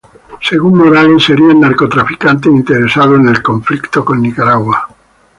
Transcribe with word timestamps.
Según 0.41 0.79
Morales 0.79 1.25
serían 1.25 1.59
narcotraficantes 1.59 2.51
interesados 2.51 3.19
en 3.19 3.27
el 3.27 3.39
conflicto 3.43 4.03
con 4.03 4.19
Nicaragua. 4.19 4.87